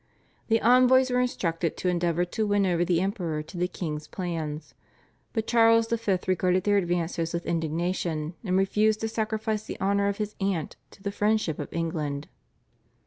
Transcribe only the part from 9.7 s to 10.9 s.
honour of his aunt